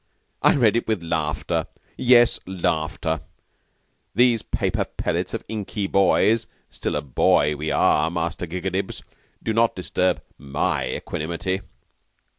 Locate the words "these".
4.15-4.41